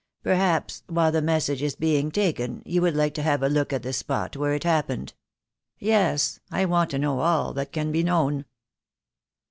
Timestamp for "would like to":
2.81-3.21